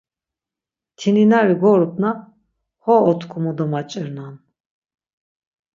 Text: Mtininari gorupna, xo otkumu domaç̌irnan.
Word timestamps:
Mtininari 0.93 1.55
gorupna, 1.61 2.11
xo 2.83 2.95
otkumu 3.11 3.51
domaç̌irnan. 3.57 4.35